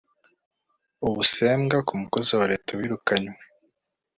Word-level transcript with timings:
ubusembwa 1.07 1.77
ku 1.87 1.93
mukozi 2.01 2.31
wa 2.39 2.45
Leta 2.51 2.71
wirukanywe 2.79 3.37